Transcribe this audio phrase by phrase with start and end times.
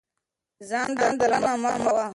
[0.69, 2.07] ځان درملنه مه کوئ.